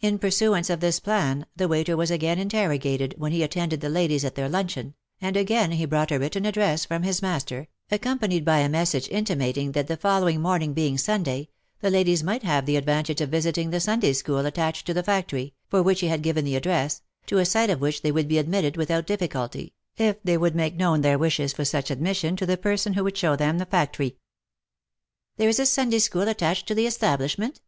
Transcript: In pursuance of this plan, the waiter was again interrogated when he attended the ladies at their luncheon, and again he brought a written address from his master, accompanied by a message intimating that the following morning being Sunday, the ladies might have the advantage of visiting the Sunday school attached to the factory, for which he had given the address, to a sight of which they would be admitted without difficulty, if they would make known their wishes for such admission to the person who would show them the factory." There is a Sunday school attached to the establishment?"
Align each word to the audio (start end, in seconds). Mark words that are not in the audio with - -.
In 0.00 0.18
pursuance 0.18 0.70
of 0.70 0.80
this 0.80 0.98
plan, 0.98 1.44
the 1.54 1.68
waiter 1.68 1.94
was 1.94 2.10
again 2.10 2.38
interrogated 2.38 3.14
when 3.18 3.32
he 3.32 3.42
attended 3.42 3.82
the 3.82 3.90
ladies 3.90 4.24
at 4.24 4.34
their 4.34 4.48
luncheon, 4.48 4.94
and 5.20 5.36
again 5.36 5.72
he 5.72 5.84
brought 5.84 6.10
a 6.10 6.18
written 6.18 6.46
address 6.46 6.86
from 6.86 7.02
his 7.02 7.20
master, 7.20 7.68
accompanied 7.90 8.46
by 8.46 8.60
a 8.60 8.68
message 8.70 9.10
intimating 9.10 9.72
that 9.72 9.88
the 9.88 9.98
following 9.98 10.40
morning 10.40 10.72
being 10.72 10.96
Sunday, 10.96 11.48
the 11.80 11.90
ladies 11.90 12.22
might 12.24 12.42
have 12.44 12.64
the 12.64 12.76
advantage 12.76 13.20
of 13.20 13.28
visiting 13.28 13.68
the 13.68 13.78
Sunday 13.78 14.14
school 14.14 14.46
attached 14.46 14.86
to 14.86 14.94
the 14.94 15.02
factory, 15.02 15.52
for 15.68 15.82
which 15.82 16.00
he 16.00 16.06
had 16.06 16.22
given 16.22 16.46
the 16.46 16.56
address, 16.56 17.02
to 17.26 17.36
a 17.36 17.44
sight 17.44 17.68
of 17.68 17.78
which 17.78 18.00
they 18.00 18.10
would 18.10 18.28
be 18.28 18.38
admitted 18.38 18.78
without 18.78 19.06
difficulty, 19.06 19.74
if 19.98 20.16
they 20.22 20.38
would 20.38 20.54
make 20.54 20.76
known 20.76 21.02
their 21.02 21.18
wishes 21.18 21.52
for 21.52 21.66
such 21.66 21.90
admission 21.90 22.36
to 22.36 22.46
the 22.46 22.56
person 22.56 22.94
who 22.94 23.04
would 23.04 23.18
show 23.18 23.36
them 23.36 23.58
the 23.58 23.66
factory." 23.66 24.16
There 25.36 25.50
is 25.50 25.60
a 25.60 25.66
Sunday 25.66 25.98
school 25.98 26.26
attached 26.26 26.66
to 26.68 26.74
the 26.74 26.86
establishment?" 26.86 27.60